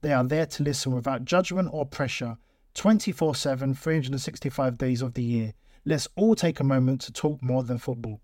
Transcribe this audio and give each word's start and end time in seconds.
They 0.00 0.12
are 0.12 0.22
there 0.22 0.46
to 0.46 0.62
listen 0.62 0.94
without 0.94 1.24
judgment 1.24 1.70
or 1.72 1.84
pressure 1.84 2.36
24 2.74 3.34
7, 3.34 3.74
365 3.74 4.78
days 4.78 5.02
of 5.02 5.14
the 5.14 5.22
year. 5.22 5.54
Let's 5.84 6.06
all 6.14 6.36
take 6.36 6.60
a 6.60 6.64
moment 6.64 7.00
to 7.02 7.12
talk 7.12 7.42
more 7.42 7.64
than 7.64 7.78
football. 7.78 8.20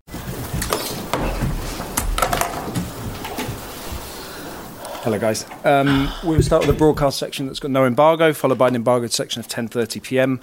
Hello, 5.03 5.19
guys. 5.19 5.45
Um, 5.65 6.09
we'll 6.23 6.41
start 6.41 6.65
with 6.65 6.73
the 6.73 6.79
broadcast 6.79 7.19
section 7.19 7.45
that's 7.45 7.59
got 7.59 7.71
no 7.71 7.85
embargo, 7.85 8.31
followed 8.31 8.57
by 8.57 8.69
an 8.69 8.75
embargoed 8.75 9.11
section 9.11 9.41
of 9.41 9.47
10:30 9.47 10.01
p.m. 10.01 10.39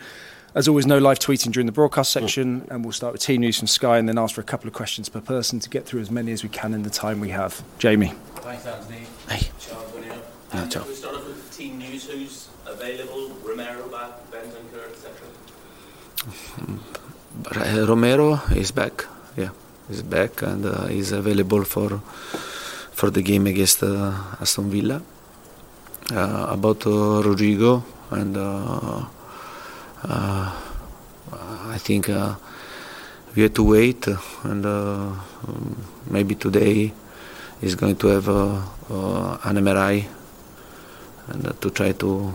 As 0.54 0.68
always, 0.68 0.86
no 0.86 0.98
live 0.98 1.18
tweeting 1.18 1.50
during 1.50 1.64
the 1.64 1.72
broadcast 1.72 2.12
section, 2.12 2.66
and 2.70 2.84
we'll 2.84 2.92
start 2.92 3.14
with 3.14 3.22
team 3.22 3.40
news 3.40 3.58
from 3.58 3.68
Sky, 3.68 3.96
and 3.96 4.06
then 4.06 4.18
ask 4.18 4.34
for 4.34 4.42
a 4.42 4.44
couple 4.44 4.68
of 4.68 4.74
questions 4.74 5.08
per 5.08 5.22
person 5.22 5.60
to 5.60 5.70
get 5.70 5.86
through 5.86 6.02
as 6.02 6.10
many 6.10 6.30
as 6.30 6.42
we 6.42 6.50
can 6.50 6.74
in 6.74 6.82
the 6.82 6.90
time 6.90 7.20
we 7.20 7.30
have. 7.30 7.64
Jamie. 7.78 8.12
Thanks, 8.36 8.66
Anthony. 8.66 9.06
Hey. 9.28 9.48
Charles 9.58 9.91
No, 10.54 10.60
And 10.62 10.86
we 10.86 10.94
start 10.94 11.16
off 11.16 11.26
with 11.26 11.56
team 11.56 11.78
news. 11.78 12.10
Who's 12.10 12.48
available? 12.66 13.30
Romero 13.42 13.88
back, 13.88 14.10
Bentancur, 14.30 14.84
etc. 14.92 15.08
Uh, 17.56 17.86
Romero 17.86 18.40
is 18.54 18.70
back. 18.70 19.06
Yeah, 19.36 19.48
he's 19.88 20.02
back 20.02 20.42
and 20.42 20.66
uh, 20.66 20.88
is 20.90 21.12
available 21.12 21.64
for 21.64 22.02
for 22.92 23.10
the 23.10 23.22
game 23.22 23.46
against 23.46 23.82
uh, 23.82 24.12
Aston 24.40 24.70
Villa. 24.70 25.00
Uh, 26.12 26.46
about 26.50 26.86
uh, 26.86 27.22
Rodrigo 27.22 27.82
and 28.10 28.36
uh, 28.36 29.06
uh, 30.04 30.52
I 31.72 31.78
think 31.78 32.10
uh, 32.10 32.34
we 33.34 33.42
have 33.42 33.54
to 33.54 33.62
wait 33.62 34.06
and 34.44 34.66
uh, 34.66 35.14
um, 35.48 35.76
maybe 36.10 36.34
today 36.34 36.92
he's 37.62 37.74
going 37.74 37.96
to 37.96 38.08
have 38.08 38.28
uh, 38.28 38.60
uh, 38.90 39.38
an 39.44 39.56
MRI 39.56 40.04
and 41.32 41.46
uh, 41.46 41.52
to 41.60 41.70
try 41.70 41.92
to 41.92 42.32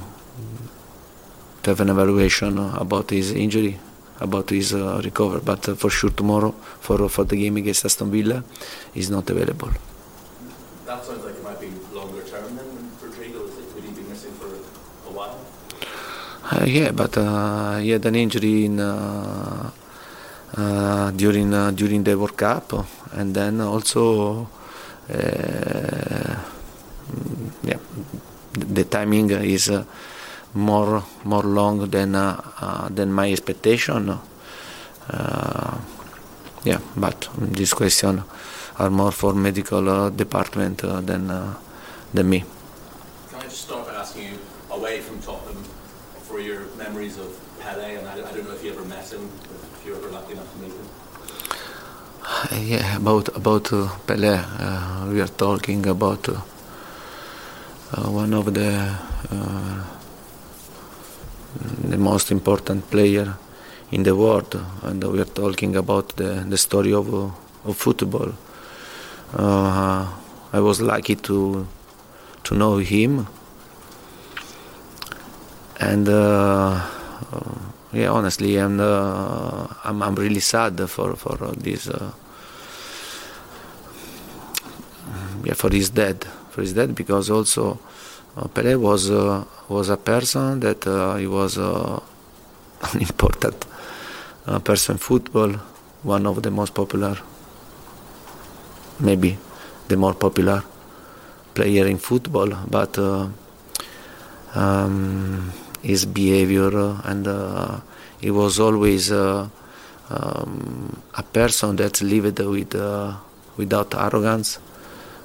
to 1.63 1.69
have 1.72 1.81
an 1.81 1.90
evaluation 1.90 2.58
about 2.58 3.09
his 3.09 3.31
injury, 3.31 3.78
about 4.19 4.50
his 4.50 4.74
uh, 4.74 5.02
recovery. 5.03 5.41
But 5.44 5.68
uh, 5.69 5.75
for 5.75 5.90
sure 5.90 6.12
tomorrow, 6.12 6.52
for 6.80 7.09
for 7.09 7.24
the 7.25 7.38
game 7.38 7.58
against 7.58 7.85
Aston 7.85 8.09
Villa, 8.12 8.44
he's 8.94 9.09
not 9.09 9.30
available. 9.30 9.72
That 10.85 11.03
sounds 11.06 11.24
like 11.25 11.35
it 11.35 11.44
might 11.44 11.59
be 11.59 11.69
longer 11.94 12.24
term 12.24 12.56
than 12.56 12.91
Rodrigo. 13.03 13.46
Could 13.74 13.84
he 13.84 13.91
be 13.91 14.03
missing 14.08 14.31
for 14.40 14.47
a 14.47 15.12
while? 15.12 15.38
Uh, 16.50 16.64
yeah, 16.66 16.91
but 16.91 17.18
uh, 17.18 17.78
he 17.84 17.90
had 17.91 18.06
an 18.06 18.16
injury 18.16 18.66
in, 18.66 18.79
uh, 18.79 19.69
uh, 20.56 21.12
during 21.12 21.53
uh, 21.53 21.72
during 21.72 22.03
the 22.08 22.16
World 22.18 22.38
Cup, 22.38 22.72
and 23.12 23.35
then 23.35 23.59
also, 23.59 24.47
uh, 25.12 26.35
mm, 27.12 27.52
yeah, 27.64 27.79
the 28.57 28.84
timing 28.84 29.29
is 29.31 29.69
uh, 29.69 29.84
more 30.53 31.03
more 31.23 31.44
long 31.44 31.90
than 31.90 32.16
uh, 32.16 32.41
uh, 32.62 32.90
than 32.90 33.12
my 33.12 33.31
expectation. 33.31 34.18
Uh, 35.09 35.78
yeah, 36.63 36.79
but 36.96 37.29
this 37.38 37.73
question 37.73 38.23
are 38.79 38.90
more 38.90 39.12
for 39.12 39.34
medical 39.34 39.90
uh, 39.90 40.09
department 40.09 40.84
uh, 40.84 41.01
than 41.01 41.29
uh, 41.31 41.53
than 42.13 42.29
me. 42.29 42.44
Can 43.29 43.40
I 43.40 43.44
just 43.44 43.62
start 43.62 43.88
by 43.88 43.94
asking 43.94 44.23
you, 44.23 44.38
away 44.72 45.00
from 45.01 45.19
Tottenham, 45.22 45.63
for 46.28 46.40
your 46.40 46.62
memories 46.78 47.17
of 47.17 47.29
Pele? 47.59 47.96
And 47.96 48.07
I, 48.07 48.13
I 48.13 48.31
don't 48.34 48.46
know 48.47 48.56
if 48.56 48.63
you 48.63 48.72
ever 48.73 48.85
met 48.85 49.12
him, 49.12 49.29
if 49.79 49.85
you 49.85 49.91
were 49.94 50.00
ever 50.00 50.09
lucky 50.12 50.34
enough 50.34 50.51
to 50.53 50.59
meet 50.59 50.72
him. 50.72 50.88
Yeah, 52.51 52.97
about 52.97 53.29
about 53.35 53.72
uh, 53.72 53.88
Pelé, 54.06 54.35
uh, 54.59 55.07
we 55.09 55.22
are 55.22 55.28
talking 55.31 55.88
about 55.88 56.28
uh, 56.28 56.41
one 57.95 58.33
of 58.33 58.53
the 58.53 58.95
uh, 59.31 59.83
the 61.83 61.97
most 61.97 62.31
important 62.31 62.89
player 62.91 63.35
in 63.91 64.03
the 64.03 64.15
world, 64.15 64.59
and 64.83 65.03
we 65.03 65.21
are 65.21 65.25
talking 65.25 65.75
about 65.75 66.15
the, 66.17 66.45
the 66.47 66.57
story 66.57 66.93
of 66.93 67.13
uh, 67.13 67.29
of 67.65 67.77
football. 67.77 68.33
Uh, 69.33 70.05
I 70.51 70.59
was 70.59 70.81
lucky 70.81 71.15
to 71.15 71.67
to 72.43 72.55
know 72.55 72.77
him, 72.77 73.27
and 75.79 76.09
uh, 76.09 76.81
uh, 77.31 77.55
yeah, 77.93 78.09
honestly, 78.09 78.57
I'm, 78.57 78.79
uh, 78.79 79.67
I'm 79.85 80.03
I'm 80.03 80.15
really 80.15 80.41
sad 80.41 80.89
for 80.89 81.15
for 81.15 81.37
this. 81.55 81.87
Uh, 81.87 82.11
yeah, 85.43 85.53
for 85.53 85.71
his 85.71 85.89
death, 85.89 86.27
for 86.57 86.63
his 86.63 86.73
because 86.73 87.29
also 87.29 87.78
uh, 88.35 88.47
Pelé 88.47 88.75
was 88.79 89.12
uh, 89.12 89.45
was 89.69 89.90
a 89.90 89.97
person 89.97 90.59
that 90.59 90.88
uh, 90.88 91.16
he 91.16 91.28
was 91.28 91.59
uh, 91.59 92.00
an 92.94 93.00
important 93.00 93.63
uh, 94.47 94.57
person 94.57 94.96
in 94.96 94.97
football, 94.97 95.51
one 96.01 96.25
of 96.25 96.41
the 96.41 96.50
most 96.50 96.73
popular, 96.73 97.16
maybe 99.00 99.38
the 99.88 99.96
more 99.97 100.16
popular 100.16 100.63
player 101.53 101.85
in 101.85 102.00
football, 102.00 102.50
but 102.67 102.97
um, 104.56 105.53
his 105.84 106.06
behavior 106.06 106.97
and 107.03 107.28
he 108.19 108.31
was 108.31 108.59
always 108.59 109.12
um, 109.12 109.44
a 111.13 111.23
person 111.23 111.75
that 111.75 112.01
lived 112.01 112.40
with 112.40 112.73
without 113.57 113.94
arrogance 113.94 114.57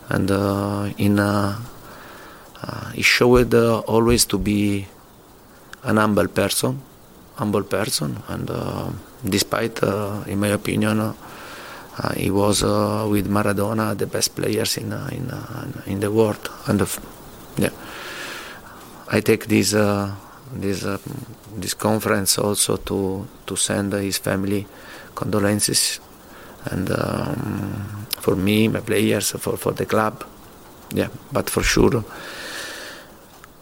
and 0.08 0.30
uh, 0.30 0.88
in 0.98 1.18
uh, 1.18 1.58
uh, 2.62 2.90
he 2.90 3.02
showed 3.02 3.54
always 3.54 4.24
to 4.26 4.38
be 4.38 4.86
an 5.84 5.96
humble 5.96 6.28
person 6.28 6.80
humble 7.36 7.64
person. 7.64 8.22
And 8.28 8.50
despite 9.24 9.82
in 10.26 10.38
my 10.38 10.48
opinion 10.48 11.14
uh, 11.98 12.14
he 12.14 12.30
was 12.30 12.62
uh, 12.62 13.06
with 13.10 13.28
Maradona 13.28 13.96
the 13.96 14.06
best 14.06 14.34
players 14.34 14.78
in 14.78 14.92
uh, 14.92 15.08
in, 15.12 15.28
in 15.86 16.00
the 16.00 16.10
world. 16.10 16.48
And 16.66 16.80
yeah. 17.58 17.70
I 19.10 19.20
take 19.20 19.46
this 19.46 19.72
this 20.52 20.86
this 21.56 21.74
conference 21.74 22.38
also 22.38 22.76
to 22.76 23.26
to 23.46 23.56
send 23.56 23.92
his 23.92 24.18
family 24.18 24.66
condolences. 25.14 26.00
And 26.64 26.90
um, 26.90 28.01
for 28.22 28.36
me, 28.36 28.68
my 28.68 28.80
players, 28.80 29.30
for 29.42 29.56
for 29.56 29.72
the 29.72 29.84
club, 29.84 30.24
yeah. 30.94 31.10
But 31.32 31.50
for 31.50 31.62
sure, 31.62 32.04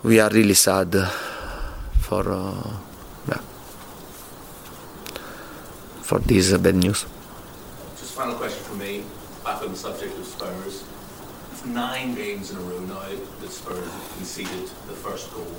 we 0.03 0.21
are 0.21 0.31
really 0.31 0.55
sad 0.55 0.95
for 1.99 2.23
uh, 2.29 2.71
yeah, 3.29 3.43
for 6.03 6.21
this 6.21 6.53
bad 6.57 6.77
news. 6.77 7.07
Just 7.99 8.15
final 8.15 8.37
question 8.37 8.63
for 8.65 8.77
me, 8.77 9.03
back 9.45 9.63
on 9.63 9.73
the 9.73 9.77
subject 9.77 10.13
of 10.19 10.27
Spurs. 10.27 10.85
It's 11.53 11.65
nine 11.67 12.15
games 12.15 12.51
in 12.53 12.57
a 12.59 12.65
row 12.71 12.81
now 12.85 13.09
that 13.41 13.51
Spurs 13.51 13.91
have 13.97 14.09
conceded 14.17 14.69
the 14.89 14.97
first 15.05 15.33
goal. 15.35 15.55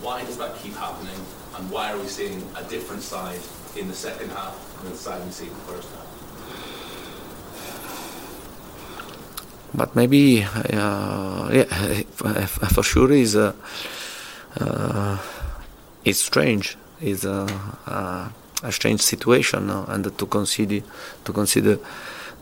Why 0.00 0.24
does 0.24 0.38
that 0.38 0.56
keep 0.62 0.74
happening? 0.74 1.20
and 1.56 1.70
why 1.70 1.92
are 1.92 1.98
we 1.98 2.06
seeing 2.06 2.42
a 2.56 2.64
different 2.64 3.02
side 3.02 3.40
in 3.76 3.88
the 3.88 3.94
second 3.94 4.30
half 4.30 4.54
than 4.82 4.90
the 4.90 4.96
side 4.96 5.24
we 5.24 5.30
see 5.30 5.46
in 5.46 5.50
the 5.50 5.72
first 5.72 5.88
half? 5.90 6.03
But 9.74 9.96
maybe, 9.96 10.44
uh, 10.44 11.50
yeah, 11.52 11.64
for 12.46 12.82
sure 12.84 13.10
is 13.10 13.34
uh, 13.34 13.52
uh, 14.60 15.18
it's 16.04 16.20
strange. 16.20 16.76
It's 17.00 17.24
a, 17.24 18.30
a 18.62 18.70
strange 18.70 19.00
situation, 19.02 19.68
and 19.70 20.16
to 20.16 20.26
consider 20.26 20.80
to 21.24 21.32
consider 21.32 21.78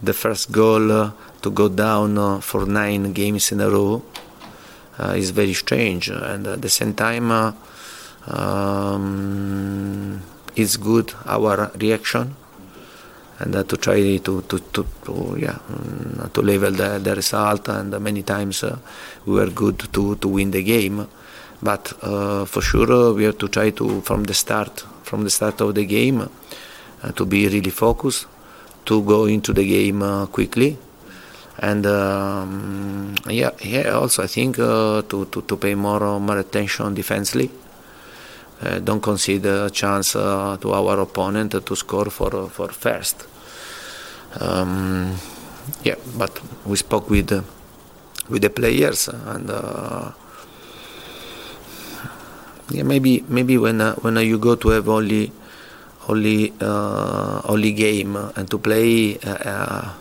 the 0.02 0.12
first 0.12 0.52
goal 0.52 1.12
to 1.40 1.50
go 1.50 1.68
down 1.70 2.40
for 2.42 2.66
nine 2.66 3.14
games 3.14 3.50
in 3.50 3.62
a 3.62 3.70
row 3.70 4.02
is 5.14 5.30
very 5.30 5.54
strange, 5.54 6.10
and 6.10 6.46
at 6.46 6.60
the 6.60 6.68
same 6.68 6.92
time, 6.92 7.30
um, 8.26 10.22
it's 10.54 10.76
good 10.76 11.14
our 11.24 11.72
reaction 11.78 12.36
and 13.42 13.56
uh, 13.56 13.64
to 13.64 13.76
try 13.76 14.16
to, 14.18 14.42
to, 14.42 14.58
to, 14.58 14.86
to 15.04 15.36
yeah 15.38 15.58
um, 15.68 16.30
to 16.32 16.42
level 16.42 16.70
the, 16.70 16.98
the 16.98 17.14
result 17.14 17.68
and 17.68 17.92
uh, 17.92 17.98
many 17.98 18.22
times 18.22 18.62
uh, 18.62 18.78
we 19.26 19.34
were 19.34 19.50
good 19.50 19.78
to, 19.92 20.16
to 20.16 20.28
win 20.28 20.50
the 20.50 20.62
game. 20.62 21.06
But 21.64 21.88
for 22.48 22.60
sure 22.60 23.14
we 23.14 23.24
have 23.24 23.38
to 23.38 23.48
try 23.48 23.70
to 23.70 24.00
from 24.00 24.24
the 24.24 24.34
start 24.34 24.80
from 25.04 25.22
the 25.22 25.30
start 25.30 25.60
of 25.60 25.74
the 25.74 25.84
game 25.84 26.28
to 27.14 27.24
be 27.24 27.46
really 27.46 27.70
focused 27.70 28.26
to 28.84 29.02
go 29.02 29.26
into 29.26 29.52
the 29.52 29.64
game 29.64 30.02
uh, 30.02 30.26
quickly. 30.26 30.76
And 31.58 31.86
um, 31.86 33.14
yeah 33.28 33.50
yeah 33.62 33.90
also 33.90 34.24
I 34.24 34.26
think 34.26 34.58
uh, 34.58 35.02
to, 35.02 35.26
to, 35.26 35.42
to 35.42 35.56
pay 35.56 35.74
more 35.76 36.18
more 36.18 36.38
attention 36.38 36.94
defensively. 36.94 37.50
Uh, 38.60 38.78
don't 38.78 39.00
consider 39.00 39.66
a 39.66 39.70
chance 39.70 40.16
uh, 40.16 40.56
to 40.60 40.72
our 40.72 41.00
opponent 41.00 41.52
to 41.64 41.76
score 41.76 42.10
for 42.10 42.48
for 42.48 42.68
first 42.68 43.26
um, 44.40 45.14
yeah 45.84 45.96
but 46.16 46.30
we 46.64 46.76
spoke 46.76 47.10
with 47.10 47.30
with 48.28 48.42
the 48.42 48.50
players 48.50 49.08
and 49.08 49.50
uh, 49.50 50.10
yeah 52.70 52.82
maybe 52.82 53.24
maybe 53.28 53.58
when 53.58 53.80
uh, 53.80 53.94
when 53.96 54.16
you 54.16 54.38
go 54.38 54.54
to 54.54 54.68
have 54.70 54.88
only 54.88 55.32
only 56.08 56.52
uh, 56.60 57.42
only 57.44 57.72
game 57.72 58.16
and 58.16 58.50
to 58.50 58.58
play 58.58 59.18
uh, 59.24 59.92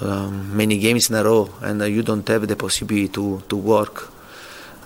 um, 0.00 0.56
many 0.56 0.78
games 0.78 1.10
in 1.10 1.16
a 1.16 1.24
row 1.24 1.48
and 1.62 1.82
you 1.82 2.02
don't 2.02 2.26
have 2.28 2.46
the 2.48 2.56
possibility 2.56 3.08
to, 3.08 3.42
to 3.48 3.56
work 3.56 4.10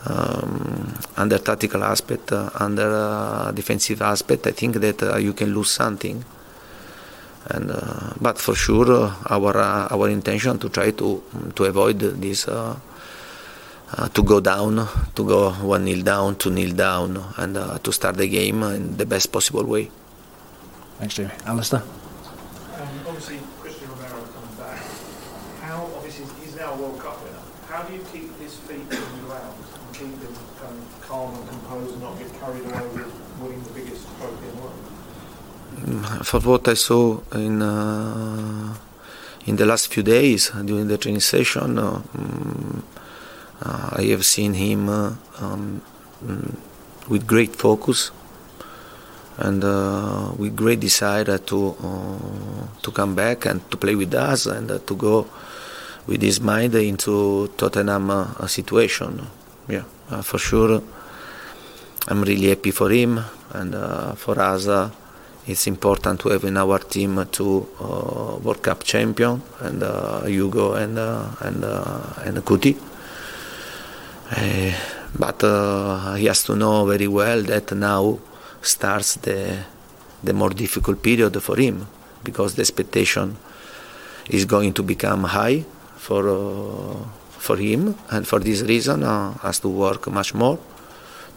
um, 0.07 0.95
under 1.17 1.39
tactical 1.39 1.83
aspect, 1.83 2.33
uh, 2.33 2.51
under 2.55 2.93
uh, 2.95 3.51
defensive 3.53 4.03
aspect, 4.03 4.47
I 4.47 4.53
think 4.53 4.77
that 4.77 5.03
uh, 5.03 5.17
you 5.17 5.33
can 5.33 5.53
lose 5.55 5.71
something. 5.71 6.25
And 7.49 7.71
but 8.21 8.39
for 8.39 8.55
sure, 8.55 9.15
our 9.31 9.57
our 9.91 10.09
intention 10.09 10.59
to 10.59 10.69
try 10.69 10.91
to 10.93 11.23
to 11.55 11.65
avoid 11.65 11.99
this. 12.01 12.49
Uh, 12.49 12.77
to 14.13 14.23
go 14.25 14.41
down, 14.41 14.83
to 15.15 15.25
go 15.25 15.53
one 15.63 15.85
nil 15.85 16.03
down, 16.03 16.35
two 16.35 16.51
nil 16.51 16.75
down, 16.75 17.23
and 17.37 17.57
uh, 17.57 17.79
to 17.79 17.93
start 17.93 18.17
the 18.17 18.27
game 18.27 18.63
in 18.65 18.97
the 18.97 19.07
best 19.07 19.31
possible 19.31 19.63
way. 19.63 19.89
Thanks, 20.99 21.15
Jamie. 21.15 21.31
Alistair. 21.47 21.83
Um, 21.83 22.89
obviously, 23.07 23.39
Cristian 23.63 23.89
Romero 23.95 24.27
coming 24.35 24.57
back. 24.59 24.83
How 25.63 25.87
obviously 25.95 26.27
he's 26.43 26.57
now 26.57 26.75
a 26.75 26.77
World 26.77 26.99
Cup 26.99 27.23
winner. 27.23 27.39
How 27.69 27.85
do 27.85 27.95
you 27.95 28.03
keep 28.13 28.37
his 28.41 28.57
feet 28.67 28.81
in 28.81 28.89
the 28.89 29.23
ground 29.31 29.55
and 29.55 29.95
keep 29.95 30.19
him 30.19 30.35
kind 30.59 30.75
of 30.75 31.07
calm 31.07 31.35
and 31.39 31.49
composed 31.49 31.93
and 31.93 32.03
not 32.03 32.19
get 32.19 32.33
carried 32.41 32.65
away 32.67 32.89
with 32.91 33.13
winning 33.39 33.63
the 33.63 33.71
biggest 33.71 34.03
trophy 34.19 34.49
in 34.49 34.57
the 34.57 34.63
world? 34.63 34.96
For 36.23 36.41
what 36.41 36.69
I 36.69 36.75
saw 36.75 37.21
in 37.35 37.63
uh, 37.63 38.75
in 39.47 39.57
the 39.57 39.67
last 39.67 39.93
few 39.93 40.03
days 40.03 40.51
during 40.65 40.89
the 40.89 40.99
training 40.99 41.21
session. 41.21 41.79
Um, 41.79 42.83
uh, 43.63 43.91
I 43.97 44.03
have 44.13 44.25
seen 44.25 44.53
him 44.53 44.89
uh, 44.89 45.15
um, 45.41 45.81
mm, 46.23 46.57
with 47.09 47.27
great 47.27 47.57
focus 47.57 48.11
and 49.39 49.65
uh, 49.65 50.33
with 50.37 50.55
great 50.55 50.81
desire 50.81 51.39
to 51.39 51.77
to 52.83 52.91
come 52.91 53.15
back 53.15 53.47
and 53.47 53.65
to 53.71 53.77
play 53.77 53.95
with 53.95 54.13
us 54.15 54.47
and 54.47 54.69
to 54.69 54.95
go 54.95 55.27
with 56.07 56.21
his 56.21 56.41
mind 56.41 56.75
into 56.75 57.49
Tottenham 57.57 58.37
situation. 58.47 59.27
Yeah, 59.69 59.85
for 60.23 60.39
sure. 60.39 60.83
I'm 62.09 62.23
really 62.23 62.49
happy 62.49 62.71
for 62.71 62.91
him 62.91 63.21
and 63.53 63.75
for 64.19 64.39
us 64.39 64.69
it's 65.47 65.67
important 65.67 66.21
to 66.21 66.29
have 66.31 66.45
in 66.45 66.57
our 66.57 66.79
team 66.79 67.25
two 67.31 67.69
uh, 67.81 68.37
World 68.43 68.63
Cup 68.63 68.83
champion 68.85 69.41
and 69.61 69.83
uh, 69.83 70.25
Hugo 70.25 70.75
and 70.75 70.99
uh, 70.99 71.27
and 71.41 71.65
and 72.25 72.45
Cuti. 72.45 72.77
Uh, 74.31 74.73
but 75.19 75.43
uh, 75.45 76.15
he 76.15 76.27
has 76.27 76.43
to 76.45 76.57
know 76.57 76.85
very 76.85 77.07
well 77.07 77.43
that 77.43 77.73
now 77.73 78.19
starts 78.61 79.15
the 79.17 79.65
the 80.25 80.33
more 80.33 80.51
difficult 80.51 81.03
period 81.03 81.41
for 81.43 81.57
him 81.57 81.87
because 82.25 82.57
the 82.57 82.63
expectation 82.63 83.37
is 84.29 84.45
going 84.45 84.73
to 84.73 84.83
become 84.83 85.25
high 85.25 85.65
for 85.97 86.29
uh, 86.29 86.97
for 87.39 87.57
him 87.57 87.95
and 88.11 88.27
for 88.27 88.41
this 88.41 88.63
reason 88.63 89.05
uh, 89.05 89.33
has 89.39 89.61
to 89.61 89.69
work 89.69 90.09
much 90.09 90.35
more 90.35 90.59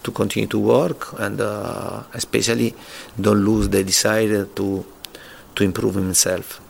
to 0.04 0.12
continue 0.12 0.48
to 0.48 0.60
work 0.60 1.14
and 1.20 1.42
uh, 1.42 2.04
especially 2.14 2.74
don't 3.20 3.44
lose 3.44 3.70
the 3.70 3.84
desire 3.84 4.46
to 4.46 4.86
improve 5.60 5.96
himself. 5.96 6.62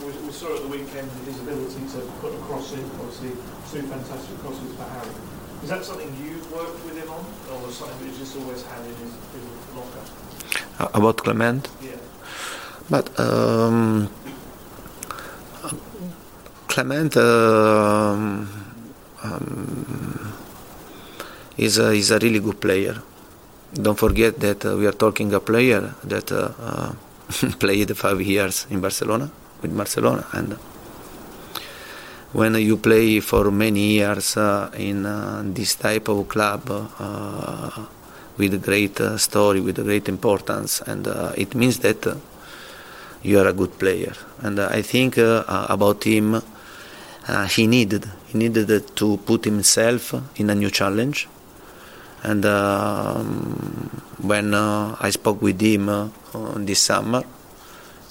We 0.00 0.32
saw 0.32 0.54
at 0.56 0.62
the 0.62 0.68
weekend 0.68 1.10
his 1.26 1.38
ability 1.40 1.74
to 1.74 1.78
improve 1.78 2.60
himself 2.60 3.58
two 3.70 3.82
fantastic 3.82 4.38
crosses 4.38 4.74
for 4.76 4.84
Harry. 4.84 5.12
Is 5.62 5.68
that 5.68 5.84
something 5.84 6.08
you've 6.24 6.50
worked 6.52 6.82
with 6.84 6.96
him 6.96 7.10
on, 7.10 7.24
or 7.52 7.70
something 7.70 8.08
that 8.08 8.16
just 8.18 8.36
always 8.36 8.62
had 8.64 8.80
in 8.86 8.94
his, 8.96 9.12
his 9.34 9.44
locker? 9.76 10.00
Uh, 10.78 10.88
about 10.94 11.18
Clement? 11.18 11.68
Yeah. 11.82 11.90
But 12.88 13.18
um, 13.20 14.08
Clement 16.68 17.16
um, 17.18 18.48
um, 19.22 20.32
is, 21.58 21.78
a, 21.78 21.90
a 22.14 22.18
really 22.18 22.40
good 22.40 22.60
player. 22.60 23.02
Don't 23.74 23.98
forget 23.98 24.40
that 24.40 24.64
uh, 24.64 24.76
we 24.76 24.86
are 24.86 24.92
talking 24.92 25.34
a 25.34 25.40
player 25.40 25.94
that 26.04 26.32
uh, 26.32 26.52
uh 26.58 26.92
played 27.58 27.94
five 27.94 28.22
years 28.22 28.66
in 28.70 28.80
Barcelona 28.80 29.30
with 29.60 29.76
Barcelona 29.76 30.24
and 30.32 30.56
when 32.32 32.54
you 32.56 32.76
play 32.76 33.20
for 33.20 33.50
many 33.50 33.94
years 33.94 34.36
uh, 34.36 34.70
in 34.76 35.06
uh, 35.06 35.42
this 35.46 35.76
type 35.76 36.08
of 36.08 36.28
club 36.28 36.62
uh, 36.70 37.86
with 38.36 38.54
a 38.54 38.58
great 38.58 39.00
uh, 39.00 39.16
story, 39.16 39.60
with 39.60 39.78
a 39.78 39.82
great 39.82 40.08
importance, 40.08 40.82
and 40.82 41.08
uh, 41.08 41.32
it 41.36 41.54
means 41.54 41.78
that 41.78 42.06
uh, 42.06 42.14
you 43.22 43.38
are 43.38 43.48
a 43.48 43.52
good 43.52 43.78
player. 43.78 44.12
And 44.42 44.60
I 44.60 44.82
think 44.82 45.16
about 45.16 46.04
him, 46.04 46.40
he 47.50 47.66
needed 47.66 48.08
he 48.26 48.38
needed 48.38 48.96
to 48.96 49.16
put 49.16 49.44
himself 49.44 50.14
in 50.38 50.50
a 50.50 50.54
new 50.54 50.70
challenge. 50.70 51.28
And 52.24 52.44
um, 52.46 54.02
when 54.22 54.54
I 54.54 55.10
spoke 55.10 55.40
with 55.40 55.60
him 55.60 56.12
this 56.66 56.80
summer, 56.80 57.22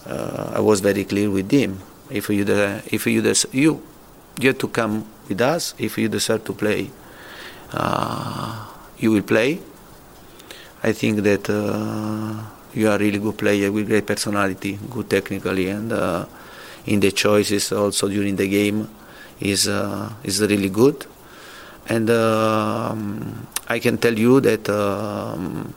I 0.05 0.59
was 0.59 0.79
very 0.79 1.03
clear 1.03 1.29
with 1.29 1.51
him. 1.51 1.79
If 2.09 2.29
you 2.29 2.45
if 2.87 3.05
you 3.05 3.21
you 3.51 3.83
you 4.39 4.47
have 4.49 4.57
to 4.59 4.67
come 4.67 5.05
with 5.27 5.41
us 5.41 5.73
if 5.77 5.97
you 5.97 6.07
deserve 6.07 6.43
to 6.45 6.53
play. 6.53 6.89
Uh, 7.73 8.65
you 8.97 9.11
will 9.11 9.23
play. 9.23 9.59
I 10.83 10.93
think 10.93 11.23
that 11.23 11.49
uh, 11.49 12.43
you 12.73 12.87
are 12.87 12.95
a 12.95 12.99
really 12.99 13.19
good 13.19 13.37
player 13.37 13.71
with 13.71 13.87
great 13.87 14.05
personality, 14.05 14.79
good 14.89 15.09
technically, 15.09 15.69
and 15.69 15.91
uh, 15.91 16.25
in 16.85 16.99
the 16.99 17.11
choices 17.11 17.71
also 17.71 18.07
during 18.07 18.35
the 18.35 18.47
game 18.47 18.87
is 19.39 19.67
uh, 19.67 20.13
is 20.23 20.41
really 20.41 20.69
good. 20.69 21.05
And 21.89 22.09
um, 22.09 23.47
I 23.67 23.79
can 23.79 23.97
tell 23.97 24.17
you 24.17 24.41
that 24.41 24.69
um, 24.69 25.73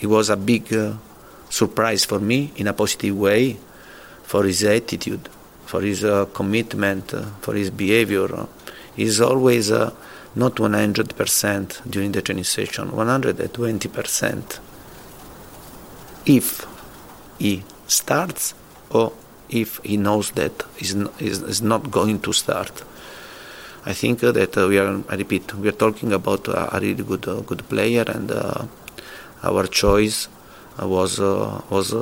it 0.00 0.06
was 0.06 0.30
a 0.30 0.36
big 0.36 0.72
uh, 0.72 0.94
surprise 1.48 2.04
for 2.04 2.20
me 2.20 2.52
in 2.56 2.68
a 2.68 2.72
positive 2.72 3.16
way 3.16 3.56
for 4.22 4.44
his 4.44 4.62
attitude 4.64 5.28
for 5.70 5.80
his 5.82 6.04
uh, 6.04 6.26
commitment, 6.34 7.14
uh, 7.14 7.22
for 7.40 7.54
his 7.54 7.70
behavior. 7.70 8.28
He's 8.96 9.20
always 9.20 9.70
uh, 9.70 9.94
not 10.34 10.56
100% 10.56 11.88
during 11.88 12.10
the 12.10 12.22
training 12.22 12.44
session, 12.44 12.90
120%. 12.90 14.58
If 16.26 16.66
he 17.38 17.62
starts 17.86 18.54
or 18.90 19.12
if 19.48 19.78
he 19.84 19.96
knows 19.96 20.32
that 20.32 20.64
he's, 20.76 20.96
he's 21.20 21.62
not 21.62 21.92
going 21.92 22.18
to 22.22 22.32
start. 22.32 22.82
I 23.86 23.94
think 23.94 24.20
that 24.20 24.58
uh, 24.58 24.66
we 24.68 24.78
are. 24.78 25.02
I 25.08 25.16
repeat, 25.16 25.54
we 25.54 25.66
are 25.68 25.72
talking 25.72 26.12
about 26.12 26.48
a 26.48 26.78
really 26.80 27.02
good 27.02 27.26
uh, 27.26 27.40
good 27.40 27.66
player, 27.66 28.04
and 28.06 28.30
uh, 28.30 28.66
our 29.42 29.66
choice 29.66 30.28
was 30.78 31.18
was 31.18 31.94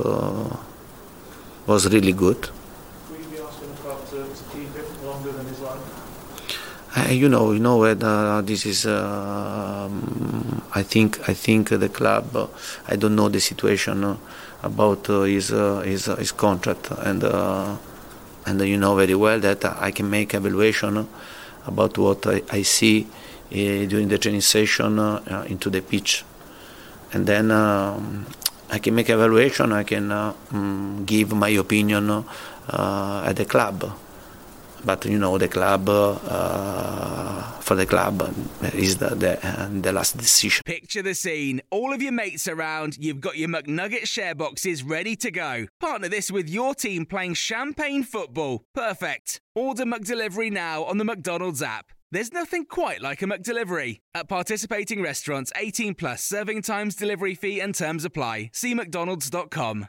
was 1.67 1.93
really 1.93 2.13
good. 2.13 2.49
Uh, 6.97 7.09
you 7.11 7.29
know, 7.29 7.53
you 7.53 7.61
know, 7.61 7.85
uh, 7.85 8.41
this 8.43 8.67
is. 8.67 8.85
Uh, 8.85 9.89
I 10.75 10.83
think. 10.83 11.29
I 11.29 11.35
think 11.35 11.69
the 11.69 11.89
club. 11.89 12.51
I 12.89 12.97
don't 12.97 13.15
know 13.15 13.29
the 13.29 13.41
situation 13.41 14.19
about 14.65 15.07
his 15.07 15.51
his 15.51 16.07
his 16.07 16.33
contract, 16.33 16.91
and 16.91 17.23
and 17.23 18.61
you 18.63 18.79
know 18.79 18.97
very 18.97 19.15
well 19.15 19.39
that 19.39 19.65
I 19.65 19.93
can 19.93 20.11
make 20.11 20.35
evaluation 20.35 21.07
about 21.67 21.99
what 21.99 22.27
I, 22.27 22.43
I 22.51 22.63
see 22.63 23.07
eh, 23.53 23.87
during 23.87 24.09
the 24.09 24.19
training 24.19 24.43
session 24.43 24.99
eh, 24.99 25.03
uh, 25.03 25.45
into 25.49 25.71
the 25.71 25.81
pitch, 25.81 26.25
and 27.13 27.27
then 27.27 27.51
um, 27.51 28.27
I 28.71 28.79
can 28.79 28.95
make 28.95 29.11
evaluation. 29.11 29.73
I 29.73 29.85
can 29.85 30.13
um, 30.13 31.05
give 31.05 31.33
my 31.33 31.51
opinion 31.51 32.11
uh, 32.11 33.23
at 33.25 33.37
the 33.37 33.45
club 33.45 33.93
but 34.85 35.05
you 35.05 35.19
know 35.19 35.39
the 35.39 35.49
club 35.49 35.89
uh, 35.89 37.43
for 37.61 37.75
the 37.75 37.87
club 37.87 38.23
is 38.75 38.97
the 38.99 39.15
the, 39.15 39.47
uh, 39.47 39.69
the, 39.71 39.93
last 39.93 40.17
decision. 40.17 40.63
Picture 40.65 41.03
the 41.03 41.15
scene: 41.15 41.61
all 41.71 41.93
of 41.93 42.03
your 42.03 42.13
mates 42.13 42.49
around, 42.49 42.97
you've 42.99 43.21
got 43.21 43.37
your 43.37 43.49
McNugget 43.49 44.07
share 44.07 44.35
boxes 44.35 44.83
ready 44.83 45.17
to 45.17 45.31
go. 45.31 45.67
Partner 45.81 46.09
this 46.09 46.31
with 46.31 46.49
your 46.49 46.75
team 46.75 47.07
playing 47.07 47.35
champagne 47.35 48.03
football. 48.03 48.65
Perfect. 48.75 49.41
Order 49.55 49.85
McDelivery 49.85 50.51
now 50.53 50.85
on 50.85 50.99
the 50.99 51.05
McDonald's 51.05 51.63
app. 51.63 51.87
There's 52.11 52.33
nothing 52.33 52.65
quite 52.65 53.03
like 53.03 53.21
a 53.21 53.27
McDelivery. 53.27 53.99
At 54.15 54.29
participating 54.29 55.03
restaurants, 55.03 55.53
18 55.57 55.95
plus 55.95 56.25
serving 56.25 56.63
times, 56.63 56.95
delivery 56.95 57.35
fee, 57.35 57.61
and 57.61 57.75
terms 57.75 58.05
apply. 58.05 58.51
See 58.55 58.75
McDonald's.com. 58.75 59.89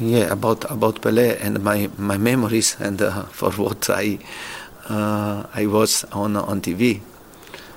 Yeah, 0.00 0.32
about 0.32 0.64
about 0.70 1.00
Pelé 1.02 1.36
and 1.40 1.62
my, 1.62 1.90
my 1.98 2.16
memories 2.16 2.76
and 2.80 3.00
uh, 3.02 3.24
for 3.24 3.52
what 3.52 3.90
I 3.90 4.18
uh, 4.88 5.44
I 5.52 5.66
was 5.66 6.04
on 6.12 6.36
on 6.36 6.60
TV 6.60 7.00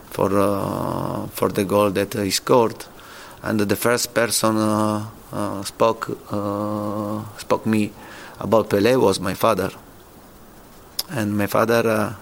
for 0.09 0.31
uh, 0.39 1.27
for 1.27 1.49
the 1.49 1.65
goal 1.65 1.91
that 1.91 2.13
he 2.13 2.31
scored, 2.31 2.85
and 3.41 3.59
the 3.59 3.75
first 3.75 4.13
person 4.13 4.57
uh, 4.57 5.05
uh, 5.33 5.63
spoke 5.63 6.17
uh, 6.31 7.21
spoke 7.37 7.65
me 7.65 7.91
about 8.39 8.69
Pelé 8.69 8.99
was 8.99 9.19
my 9.19 9.33
father, 9.33 9.71
and 11.09 11.37
my 11.37 11.47
father 11.47 12.15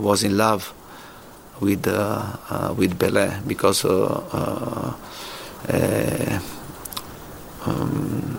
was 0.00 0.22
in 0.22 0.36
love 0.36 0.72
with 1.60 1.86
with 2.76 2.98
Pelé 2.98 3.46
because. 3.46 3.84
Um, 7.66 8.35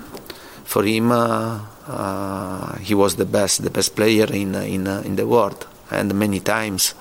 for 0.78 0.86
him, 0.86 1.12
uh, 1.12 1.60
uh, 1.88 2.78
he 2.78 2.94
was 2.94 3.16
the 3.16 3.26
best, 3.26 3.64
the 3.64 3.72
best 3.72 3.96
player 3.96 4.28
in 4.32 4.54
in 4.54 4.86
in 4.86 5.16
the 5.16 5.26
world, 5.26 5.66
and 5.90 6.14
many 6.14 6.40
times 6.40 6.94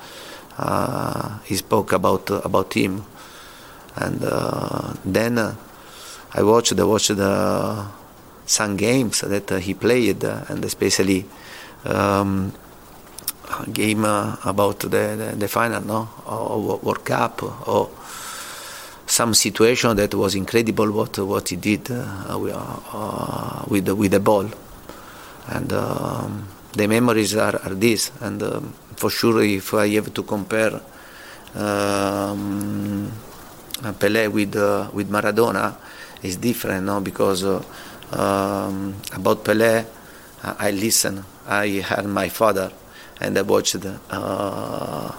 uh, 0.57 1.41
he 1.45 1.57
spoke 1.57 1.93
about 1.93 2.31
about 2.31 2.73
him. 2.73 3.05
And 3.97 4.21
then 5.05 5.39
I 5.39 6.43
watched, 6.43 6.79
I 6.79 6.85
watched 6.85 7.17
some 8.47 8.77
games 8.77 9.21
that 9.21 9.51
he 9.61 9.75
played, 9.75 10.25
and 10.25 10.65
especially. 10.65 11.27
Um, 11.85 12.53
game 13.73 14.05
uh, 14.05 14.37
about 14.45 14.81
the, 14.81 14.89
the, 14.89 15.37
the, 15.39 15.47
final 15.47 15.81
no 15.81 16.09
or 16.27 16.79
World 16.83 17.05
Cup 17.05 17.43
or 17.69 17.89
some 19.07 19.35
situation 19.35 19.97
that 19.97 20.13
was 20.15 20.35
incredible 20.35 20.91
what 20.91 21.19
what 21.19 21.49
he 21.49 21.57
did 21.57 21.91
uh, 21.91 21.95
uh, 22.29 23.65
with 23.69 23.85
the, 23.87 23.95
with 23.95 24.11
the 24.11 24.21
ball, 24.21 24.49
and 25.49 25.73
um, 25.73 26.49
the 26.73 26.87
memories 26.87 27.37
are, 27.37 27.57
are 27.63 27.75
this. 27.75 28.11
And 28.21 28.43
um, 28.43 28.75
for 28.97 29.11
sure, 29.11 29.43
if 29.43 29.73
I 29.75 29.89
have 29.91 30.13
to 30.13 30.23
compare 30.25 30.81
um, 31.55 33.11
Pelé 33.99 34.31
with 34.31 34.57
uh, 34.57 34.91
with 34.93 35.09
Maradona, 35.09 35.77
it's 36.23 36.37
different, 36.37 36.85
no? 36.87 37.01
Because 37.01 37.45
uh, 37.45 37.63
um, 38.13 38.97
about 39.13 39.45
Pelé, 39.45 39.87
I 40.43 40.71
listen. 40.73 41.25
I 41.47 41.67
had 41.81 42.07
my 42.07 42.29
father, 42.29 42.73
and 43.21 43.39
I 43.39 43.43
watched 43.43 43.77
uh, 44.11 45.13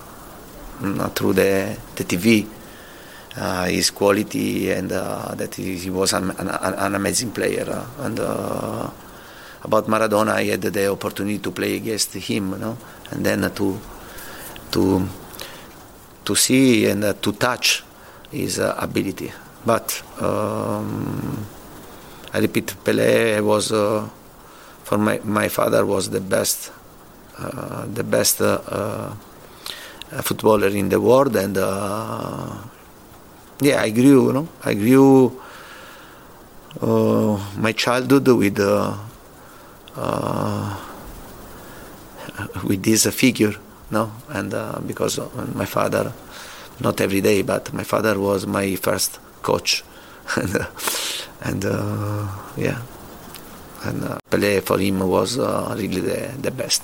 through 1.16 1.34
the 1.34 1.78
the 1.96 2.04
TV 2.04 2.57
his 3.66 3.92
quality 3.92 4.72
and 4.72 4.92
uh, 4.92 5.34
that 5.36 5.56
he, 5.56 5.78
he 5.78 5.90
was 5.90 6.14
an, 6.14 6.32
an, 6.32 6.48
an, 6.50 6.96
amazing 6.96 7.32
player. 7.32 7.66
Uh, 7.70 8.06
and 8.06 8.20
about 9.64 9.88
Maradona, 9.88 10.34
I 10.34 10.46
had 10.46 10.62
the 10.62 10.92
opportunity 10.92 11.40
to 11.40 11.52
play 11.52 11.76
against 11.76 12.14
him, 12.14 12.52
you 12.52 12.58
know, 12.58 12.78
and 13.12 13.26
then 13.26 13.52
to 13.54 13.80
to 14.72 15.08
to 16.26 16.36
see 16.36 16.88
and 16.88 17.04
to 17.22 17.32
touch 17.34 17.84
his 18.32 18.60
ability. 18.60 19.32
But 19.66 20.02
um, 20.22 21.46
I 22.34 22.40
repeat, 22.40 22.74
Pelé 22.84 23.44
was 23.44 23.70
for 23.70 24.98
my 24.98 25.20
my 25.24 25.48
father 25.50 25.86
was 25.86 26.10
the 26.10 26.22
best 26.22 26.72
uh, 27.38 27.86
the 27.86 28.04
best 28.04 28.42
uh, 28.42 28.58
uh, 28.68 29.14
footballer 30.24 30.70
in 30.70 30.90
the 30.90 31.00
world, 31.00 31.36
and 31.36 31.56
yeah, 33.62 33.82
I 33.82 33.90
grew, 33.90 34.28
you 34.28 34.34
know, 34.34 34.48
I 34.64 34.74
grew 34.74 35.42
uh, 36.82 37.38
my 37.58 37.72
childhood 37.72 38.28
with 38.28 38.60
uh, 38.60 38.96
uh, 39.96 40.78
with 42.64 42.84
this 42.84 43.08
figure, 43.08 43.56
no, 43.90 44.12
and 44.30 44.54
uh, 44.54 44.80
because 44.86 45.20
my 45.56 45.66
father, 45.66 46.14
not 46.80 47.02
every 47.02 47.22
day, 47.22 47.42
but 47.42 47.74
my 47.74 47.84
father 47.84 48.20
was 48.20 48.46
my 48.46 48.76
first 48.76 49.20
coach, 49.42 49.84
and 50.36 50.56
uh, 50.56 50.66
and 51.42 51.66
uh, 51.66 52.28
yeah, 52.58 52.82
and 53.84 54.20
Pelé 54.30 54.62
for 54.62 54.78
him 54.78 55.00
was 55.00 55.38
really 55.38 56.02
the 56.02 56.32
the 56.42 56.52
best. 56.52 56.84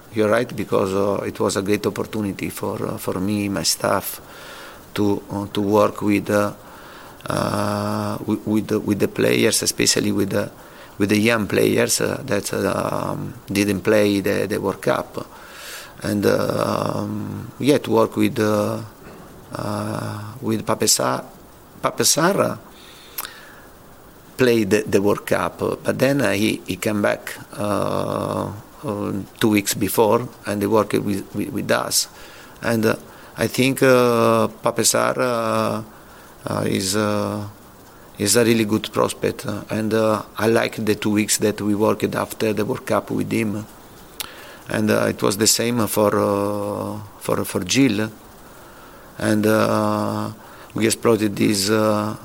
you're 0.13 0.29
right 0.29 0.53
because 0.55 0.93
uh, 0.93 1.23
it 1.25 1.39
was 1.39 1.55
a 1.57 1.61
great 1.61 1.85
opportunity 1.85 2.49
for 2.49 2.85
uh, 2.85 2.97
for 2.97 3.19
me, 3.19 3.49
my 3.49 3.63
staff, 3.63 4.21
to 4.93 5.23
uh, 5.31 5.47
to 5.47 5.61
work 5.61 6.01
with 6.01 6.29
uh, 6.29 6.53
uh, 7.29 8.17
with 8.25 8.45
with 8.45 8.67
the, 8.67 8.79
with 8.79 8.99
the 8.99 9.07
players, 9.07 9.63
especially 9.63 10.11
with 10.11 10.31
the 10.31 10.51
with 10.97 11.09
the 11.09 11.17
young 11.17 11.47
players 11.47 12.01
uh, 12.01 12.21
that 12.25 12.53
um, 12.53 13.33
didn't 13.47 13.81
play 13.81 14.19
the, 14.19 14.47
the 14.47 14.59
World 14.59 14.81
Cup, 14.81 15.25
and 16.03 16.25
um, 16.25 17.51
yeah, 17.59 17.77
to 17.77 17.91
work 17.91 18.15
with 18.17 18.39
uh, 18.39 18.81
with 20.41 20.65
Pape 20.65 20.87
Sarr. 20.87 22.57
Played 24.37 24.69
the, 24.71 24.81
the 24.87 25.01
World 25.01 25.25
Cup, 25.25 25.59
but 25.59 25.99
then 25.99 26.19
he 26.33 26.61
he 26.65 26.75
came 26.75 27.01
back 27.01 27.37
two 28.81 29.49
weeks 29.49 29.73
before, 29.73 30.27
and 30.45 30.61
they 30.61 30.67
worked 30.67 30.93
with, 30.93 31.33
with, 31.35 31.49
with 31.49 31.71
us. 31.71 32.07
And 32.61 32.85
uh, 32.85 32.95
I 33.37 33.47
think 33.47 33.81
uh, 33.81 34.47
Pape 34.47 34.83
Sarr 34.83 35.17
uh, 35.17 35.83
uh, 36.45 36.63
is 36.65 36.95
uh, 36.95 37.47
is 38.17 38.35
a 38.35 38.43
really 38.43 38.65
good 38.65 38.91
prospect, 38.91 39.45
and 39.69 39.93
I 39.93 40.47
like 40.47 40.75
the 40.85 40.95
two 40.95 41.11
weeks 41.11 41.37
that 41.37 41.61
we 41.61 41.73
worked 41.73 42.13
after 42.13 42.53
the 42.53 42.65
World 42.65 42.85
Cup 42.85 43.09
with 43.09 43.31
him. 43.31 43.65
And 44.69 44.91
it 44.91 45.23
was 45.23 45.37
the 45.37 45.47
same 45.47 45.87
for 45.87 46.11
for 47.19 47.45
for 47.45 47.61
Gil, 47.61 48.11
and 49.17 49.45
we 50.75 50.85
exploited 50.85 51.35
this 51.35 51.69
mm, 51.69 52.17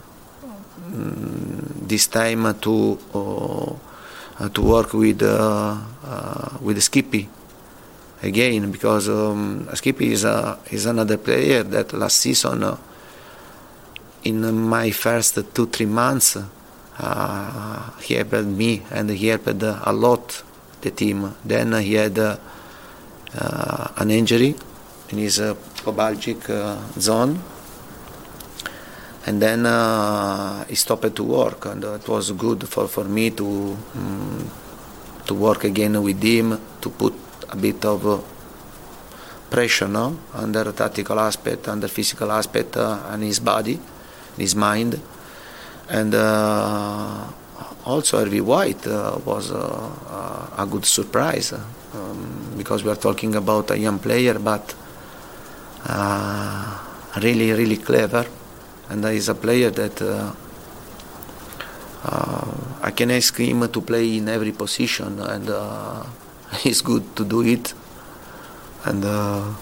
this 1.89 2.09
time 2.09 2.55
to 2.61 2.99
uh, 3.15 3.73
to 4.53 4.63
work 4.63 4.93
with 4.93 5.23
uh, 5.23 5.77
uh, 6.05 6.59
with 6.61 6.83
Skippy 6.83 7.29
again 8.23 8.71
because 8.71 9.09
um, 9.09 9.69
Skippy 9.75 10.13
is 10.13 10.25
a, 10.25 10.59
is 10.71 10.87
another 10.87 11.17
player 11.17 11.63
that 11.63 11.93
last 11.95 12.19
season 12.19 12.63
uh, 12.63 12.77
in 14.25 14.41
my 14.55 14.91
first 14.91 15.39
two 15.55 15.67
three 15.67 15.87
months 15.87 16.37
uh, 16.99 17.91
he 18.01 18.15
helped 18.15 18.45
me 18.45 18.83
and 18.91 19.11
he 19.11 19.29
helped 19.29 19.63
a 19.63 19.93
lot 19.93 20.43
the 20.83 20.91
team. 20.91 21.35
Then 21.45 21.73
he 21.83 21.95
had 21.95 22.19
uh, 22.19 22.37
an 23.97 24.11
injury 24.11 24.55
in 25.11 25.19
his 25.19 25.39
pubalgic 25.39 27.01
zone 27.01 27.39
and 29.27 29.43
then 29.43 29.67
uh, 29.67 30.65
he 30.67 30.77
stopped 30.77 31.15
to 31.17 31.25
work 31.25 31.67
and 31.67 31.83
it 31.83 32.09
was 32.09 32.31
good 32.33 32.67
for, 32.69 32.87
for 32.87 33.05
me 33.05 33.31
to 33.31 33.77
um, 33.97 34.51
to 35.27 35.35
work 35.35 35.65
again 35.65 36.01
with 36.01 36.23
him 36.23 36.59
to 36.81 36.89
put 36.91 37.15
a 37.51 37.57
bit 37.57 37.85
of 37.85 38.07
uh, 38.07 38.19
pressure 39.51 39.89
no? 39.89 40.17
under 40.35 40.71
tactical 40.73 41.19
aspect 41.19 41.69
under 41.69 41.89
physical 41.89 42.31
aspect 42.31 42.77
uh, 42.77 43.03
on 43.11 43.21
his 43.23 43.41
body 43.41 43.79
his 44.37 44.55
mind 44.55 45.01
and 45.89 46.15
uh, 46.15 47.25
also 47.85 48.19
Harvey 48.19 48.41
White 48.41 48.87
uh, 48.87 49.19
was 49.25 49.51
uh, 49.51 50.55
a 50.59 50.67
good 50.67 50.85
surprise 50.85 51.53
um, 51.53 52.55
because 52.57 52.85
we 52.85 52.91
are 52.91 52.97
talking 52.97 53.35
about 53.35 53.71
a 53.73 53.79
young 53.79 53.99
player 53.99 54.39
but 54.39 54.75
really 57.17 57.53
really 57.53 57.79
clever 57.79 58.25
and 58.89 59.05
he's 59.05 59.29
a 59.29 59.35
player 59.35 59.71
that 59.71 60.01
uh, 60.03 60.33
uh, 62.05 62.55
I 62.83 62.91
can 62.93 63.11
ask 63.11 63.37
him 63.37 63.69
to 63.69 63.81
play 63.81 64.19
in 64.19 64.29
every 64.29 64.53
position, 64.53 65.21
and 65.21 65.51
uh, 65.51 66.05
he's 66.61 66.81
good 66.83 67.17
to 67.17 67.25
do 67.25 67.43
it. 67.43 67.75
And 68.85 69.05
uh, 69.05 69.55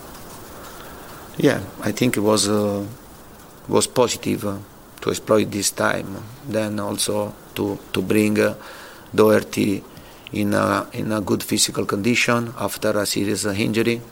yeah, 1.38 1.60
I 1.82 1.92
think 1.92 2.16
it 2.16 2.20
was 2.20 2.48
uh, 2.48 2.84
was 3.68 3.86
positive 3.86 4.44
uh, 4.44 4.58
to 5.00 5.10
exploit 5.10 5.50
this 5.50 5.70
time. 5.70 6.22
Then 6.46 6.80
also 6.80 7.34
to 7.54 7.78
to 7.92 8.02
bring 8.02 8.36
Doherty 9.14 9.82
in 10.32 10.54
a, 10.54 10.88
in 10.92 11.12
a 11.12 11.20
good 11.20 11.42
physical 11.42 11.86
condition 11.86 12.52
after 12.58 12.90
a 12.98 13.06
serious 13.06 13.46
injury, 13.46 14.02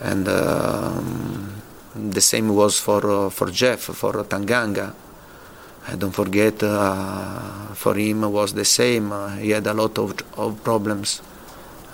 and. 0.00 0.28
Um, 0.28 1.53
the 1.94 2.20
same 2.20 2.48
was 2.54 2.78
for 2.78 3.10
uh, 3.10 3.30
for 3.30 3.50
Jeff, 3.50 3.80
for 3.80 4.12
Tanganga. 4.24 4.92
I 5.86 5.96
don't 5.96 6.12
forget, 6.12 6.62
uh, 6.62 7.74
for 7.74 7.94
him 7.94 8.22
was 8.32 8.54
the 8.54 8.64
same. 8.64 9.12
Uh, 9.12 9.36
he 9.36 9.50
had 9.50 9.66
a 9.66 9.74
lot 9.74 9.98
of, 9.98 10.14
of 10.38 10.64
problems 10.64 11.20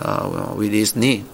uh, 0.01 0.55
with 0.57 0.71
his 0.73 0.95
knee, 0.95 1.25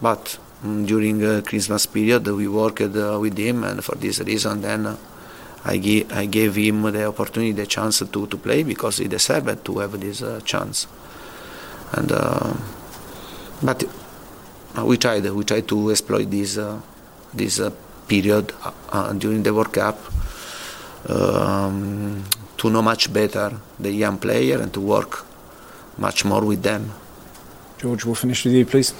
but 0.00 0.38
um, 0.64 0.84
during 0.84 1.18
the 1.18 1.42
Christmas 1.42 1.86
period 1.86 2.26
we 2.26 2.46
worked 2.46 2.82
uh, 2.82 3.18
with 3.18 3.38
him, 3.38 3.64
and 3.64 3.82
for 3.82 3.94
this 3.94 4.20
reason, 4.20 4.60
then 4.60 4.98
I, 5.64 5.78
gi- 5.78 6.06
I 6.10 6.26
gave 6.26 6.56
him 6.56 6.82
the 6.82 7.06
opportunity, 7.06 7.52
the 7.52 7.66
chance 7.66 8.00
to, 8.00 8.26
to 8.26 8.36
play 8.36 8.64
because 8.64 8.98
he 8.98 9.08
deserved 9.08 9.64
to 9.64 9.78
have 9.78 9.98
this 9.98 10.22
chance. 10.44 10.86
And 11.92 12.08
but 13.62 13.84
we 14.84 14.98
tried, 14.98 15.24
we 15.24 15.44
tried 15.44 15.68
to 15.68 15.90
exploit 15.90 16.30
this 16.30 16.58
this 17.34 17.60
uh, 17.60 17.70
period 18.08 18.52
uh, 18.64 18.70
uh, 18.90 19.12
during 19.12 19.42
the 19.42 19.52
World 19.52 19.72
Cup 19.72 19.98
um, 21.08 22.24
to 22.58 22.70
know 22.70 22.82
much 22.82 23.12
better 23.12 23.52
the 23.78 23.90
young 23.90 24.18
player 24.18 24.60
and 24.60 24.72
to 24.72 24.80
work 24.80 25.24
much 25.98 26.24
more 26.24 26.44
with 26.44 26.62
them. 26.62 26.92
George, 27.78 28.04
we'll 28.04 28.14
finish 28.14 28.44
with 28.44 28.54
you, 28.54 28.66
please. 28.66 28.94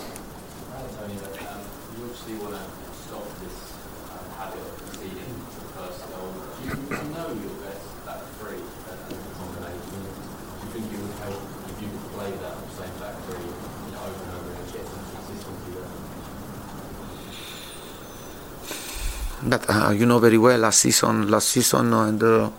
But 19.53 19.69
uh, 19.69 19.82
you 19.95 20.07
know 20.07 20.19
very 20.19 20.39
well 20.39 20.59
last 20.59 20.81
season, 20.81 21.29
last 21.29 21.49
season, 21.49 21.93
and 21.93 22.23
uh, 22.23 22.51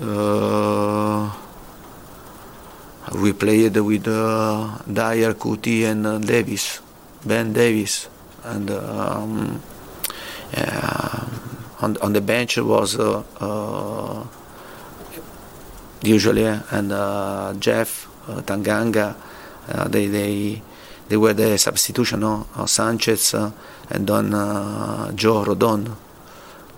uh, 0.00 1.30
we 3.14 3.32
played 3.32 3.76
with 3.76 4.08
uh, 4.08 4.78
Dier, 4.90 5.34
Cuti, 5.34 5.84
and 5.84 6.06
uh, 6.06 6.18
Davies, 6.18 6.80
Ben 7.24 7.52
Davies, 7.52 8.08
and 8.44 8.70
um, 8.70 9.62
on 11.80 11.96
on 12.00 12.12
the 12.12 12.20
bench 12.20 12.58
was 12.58 12.98
uh, 12.98 13.22
uh, 13.40 14.24
usually 16.02 16.44
and 16.44 16.90
Jeff 17.60 18.08
Tanganga. 18.46 19.14
they 19.90 20.06
they 20.06 20.62
they 21.08 21.16
were 21.16 21.34
the 21.34 21.58
substitution, 21.58 22.20
no? 22.20 22.46
Sanchez 22.66 23.34
and 23.34 24.10
uh, 24.10 25.12
Joe 25.12 25.44
Rodon. 25.44 25.96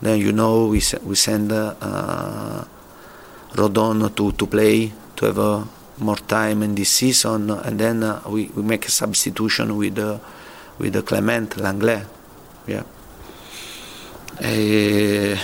Then 0.04 0.20
you 0.20 0.32
know 0.32 0.66
we 0.66 0.82
we 1.08 1.14
send 1.16 1.50
uh, 1.50 2.64
Rodon 3.56 4.14
to, 4.14 4.32
to 4.32 4.46
play 4.46 4.92
to 5.16 5.24
have 5.24 5.38
uh, 5.38 5.64
more 5.96 6.16
time 6.16 6.62
in 6.62 6.74
this 6.74 6.90
season, 6.90 7.48
and 7.50 7.80
then 7.80 8.02
uh, 8.02 8.20
we, 8.28 8.50
we 8.54 8.62
make 8.62 8.84
a 8.86 8.90
substitution 8.90 9.74
with 9.74 9.98
uh, 9.98 10.18
with 10.76 11.02
Clement 11.06 11.56
Lenglet. 11.56 12.04
Yeah. 12.66 12.82
Uh, 14.42 15.38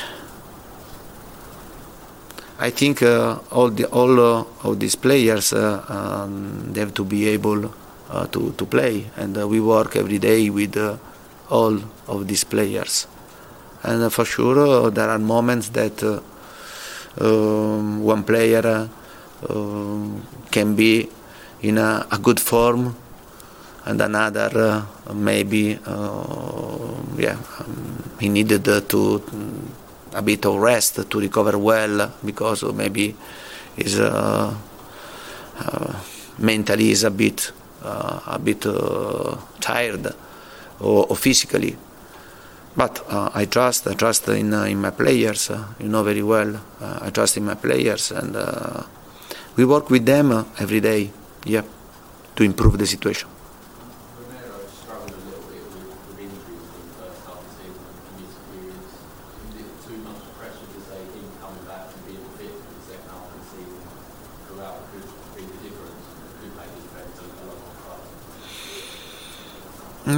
I 2.59 2.69
think 2.69 3.03
all 3.03 3.71
the 3.71 3.87
all 3.87 4.21
of 4.21 4.79
these 4.79 4.97
players 4.97 5.55
um, 5.55 6.71
they 6.71 6.81
have 6.81 6.93
to 6.93 7.05
be 7.07 7.29
able 7.29 7.73
to 8.31 8.53
to 8.59 8.67
play, 8.67 9.09
and 9.17 9.35
we 9.49 9.59
work 9.59 9.97
every 9.97 10.19
day 10.19 10.51
with 10.51 10.77
all 11.49 11.79
of 12.09 12.29
these 12.29 12.45
players. 12.45 13.07
And 13.83 14.03
uh, 14.03 14.11
for 14.11 14.25
sure, 14.25 14.59
uh, 14.59 14.91
there 14.91 15.09
are 15.09 15.19
moments 15.19 15.71
that 15.71 16.03
uh, 16.03 16.21
um, 17.21 18.03
one 18.03 18.25
player 18.25 18.89
can 20.51 20.75
be 20.75 21.09
in 21.63 21.79
a, 21.79 22.07
a, 22.11 22.19
good 22.19 22.39
form 22.39 22.95
and 23.87 24.01
another 24.01 24.87
maybe 25.15 25.79
yeah 27.17 27.37
um, 27.59 28.03
he 28.21 28.29
needed 28.29 28.65
to 28.65 29.23
a 30.13 30.23
bit 30.23 30.45
of 30.45 30.57
rest 30.57 31.11
to 31.11 31.21
recover 31.21 31.59
well 31.59 32.13
because 32.25 32.63
maybe 32.75 33.17
is 33.77 33.99
uh, 33.99 34.55
uh, 35.59 36.01
mentally 36.39 36.91
is 36.91 37.05
a 37.05 37.11
bit 37.11 37.53
uh, 37.83 38.21
a 38.27 38.39
bit 38.39 38.63
tired 39.61 40.07
or, 40.81 41.07
or 41.09 41.17
physically. 41.17 41.77
But 42.77 43.05
uh, 43.09 43.31
I 43.35 43.47
trust, 43.47 43.87
I 43.87 43.95
trust 43.95 44.29
in, 44.29 44.55
uh, 44.55 44.65
in 44.65 44.81
my 44.81 44.91
players. 44.91 45.51
Uh, 45.51 45.65
you 45.81 45.89
know 45.89 46.03
very 46.03 46.23
well. 46.23 46.61
Uh, 46.81 46.99
I 47.03 47.11
trust 47.11 47.37
in 47.37 47.45
my 47.45 47.55
players, 47.55 48.13
and 48.13 48.37
uh, 48.37 48.85
we 49.57 49.65
work 49.65 49.91
with 49.91 50.07
them 50.07 50.31
uh, 50.31 50.45
every 50.59 50.81
day. 50.81 51.11
Yeah, 51.45 51.63
to 52.37 52.45
improve 52.45 52.79
the 52.79 52.87
situation. 52.87 53.29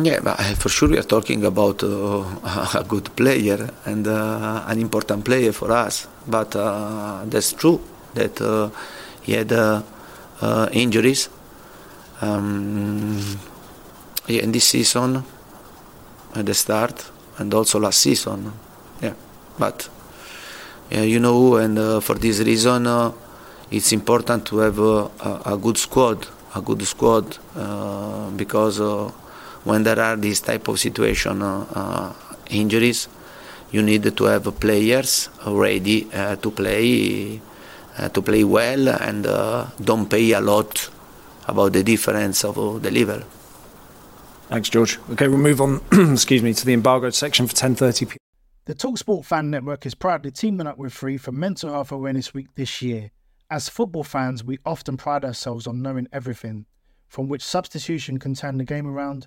Yeah, 0.05 0.19
uh, 0.25 0.55
for 0.57 0.69
sure 0.69 0.89
we 0.89 0.99
are 0.99 1.05
talking 1.07 1.45
about 1.45 1.85
uh, 1.85 2.25
a 2.75 2.85
good 2.89 3.15
player 3.15 3.71
and 3.85 4.09
uh, 4.09 4.65
an 4.67 4.81
important 4.81 5.25
player 5.25 5.53
for 5.53 5.71
us. 5.71 6.09
But 6.27 6.57
uh, 6.57 7.23
that's 7.27 7.53
true 7.53 7.81
that 8.15 8.41
uh, 8.41 8.71
he 9.23 9.35
had 9.35 9.53
uh, 9.53 9.83
injuries. 10.73 11.29
Um, 12.21 13.39
yeah, 14.27 14.43
in 14.43 14.51
this 14.51 14.65
season, 14.67 15.23
at 16.35 16.47
the 16.47 16.55
start, 16.55 17.11
and 17.39 17.55
also 17.55 17.79
last 17.79 18.01
season. 18.01 18.53
Yeah, 19.01 19.15
but 19.59 19.89
you 20.91 21.21
know, 21.21 21.57
and 21.57 22.03
for 22.03 22.15
this 22.15 22.41
reason, 22.41 22.87
it's 23.71 23.93
important 23.93 24.47
to 24.47 24.59
have 24.59 24.79
a, 24.79 25.59
good 25.61 25.79
squad, 25.79 26.27
a 26.55 26.61
good 26.61 26.87
squad, 26.87 27.37
because 28.37 28.81
when 29.65 29.83
there 29.83 30.01
are 30.01 30.17
these 30.17 30.41
type 30.41 30.69
of 30.69 30.79
situation 30.79 31.43
uh, 31.43 31.67
uh, 31.75 32.13
injuries, 32.51 33.09
you 33.71 33.83
need 33.83 34.17
to 34.17 34.25
have 34.25 34.61
players 34.61 35.29
ready 35.47 36.09
uh, 36.13 36.37
to 36.37 36.51
play 36.51 37.41
to 38.15 38.23
play 38.23 38.43
well 38.43 38.89
and 38.89 39.25
don't 39.85 40.09
pay 40.09 40.33
a 40.33 40.41
lot 40.41 40.89
about 41.47 41.75
the 41.75 41.85
difference 41.85 42.43
of 42.43 42.83
the 42.83 42.91
level. 42.91 43.21
Thanks, 44.49 44.71
George. 44.71 44.99
Okay, 45.11 45.29
we'll 45.29 45.39
move 45.39 45.61
on. 45.61 45.81
excuse 46.13 46.43
me 46.43 46.55
to 46.55 46.65
the 46.65 46.73
embargoed 46.73 47.15
section 47.15 47.47
for 47.47 47.55
10:30 47.55 48.11
p. 48.11 48.17
The 48.65 48.75
Talksport 48.75 49.25
Fan 49.25 49.51
Network 49.51 49.85
is 49.87 49.95
proudly 49.95 50.31
teaming 50.31 50.67
up 50.67 50.79
with 50.79 50.93
Free 50.93 51.19
for 51.19 51.33
Mental 51.33 51.71
Health 51.71 51.93
Awareness 51.93 52.33
Week 52.33 52.49
this 52.55 52.81
year. 52.81 53.11
As 53.51 53.69
football 53.69 54.05
fans, 54.05 54.45
we 54.45 54.59
often 54.65 54.97
pride 54.97 55.25
ourselves 55.25 55.67
on 55.67 55.83
knowing 55.83 56.07
everything, 56.13 56.67
from 57.09 57.29
which 57.29 57.45
substitution 57.45 58.19
can 58.19 58.35
turn 58.35 58.59
the 58.59 58.65
game 58.65 58.87
around 58.87 59.27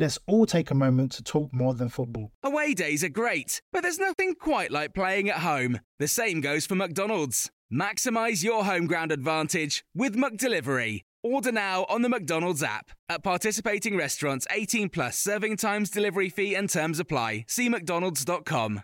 Let's 0.00 0.18
all 0.26 0.46
take 0.46 0.70
a 0.70 0.74
moment 0.74 1.12
to 1.12 1.22
talk 1.22 1.52
more 1.52 1.74
than 1.74 1.90
football. 1.90 2.32
Away 2.42 2.72
days 2.72 3.04
are 3.04 3.10
great, 3.10 3.60
but 3.70 3.82
there's 3.82 3.98
nothing 3.98 4.34
quite 4.34 4.70
like 4.70 4.94
playing 4.94 5.28
at 5.28 5.40
home. 5.40 5.78
The 5.98 6.08
same 6.08 6.40
goes 6.40 6.64
for 6.64 6.74
McDonald's. 6.74 7.50
Maximize 7.70 8.42
your 8.42 8.64
home 8.64 8.86
ground 8.86 9.12
advantage 9.12 9.84
with 9.94 10.16
McDelivery. 10.16 11.02
Order 11.22 11.52
now 11.52 11.84
on 11.90 12.00
the 12.00 12.08
McDonald's 12.08 12.62
app. 12.62 12.92
At 13.10 13.22
participating 13.22 13.94
restaurants, 13.94 14.46
18 14.50 14.88
plus 14.88 15.18
serving 15.18 15.58
times, 15.58 15.90
delivery 15.90 16.30
fee, 16.30 16.54
and 16.54 16.70
terms 16.70 16.98
apply. 16.98 17.44
See 17.46 17.68
McDonald's.com. 17.68 18.80